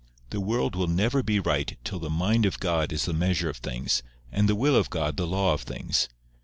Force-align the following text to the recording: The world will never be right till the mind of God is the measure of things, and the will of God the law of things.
The 0.31 0.41
world 0.41 0.75
will 0.75 0.87
never 0.87 1.21
be 1.21 1.39
right 1.39 1.77
till 1.83 1.99
the 1.99 2.09
mind 2.09 2.47
of 2.47 2.59
God 2.59 2.91
is 2.91 3.05
the 3.05 3.13
measure 3.13 3.49
of 3.51 3.57
things, 3.57 4.01
and 4.31 4.49
the 4.49 4.55
will 4.55 4.75
of 4.75 4.89
God 4.89 5.15
the 5.15 5.27
law 5.27 5.53
of 5.53 5.61
things. 5.61 6.09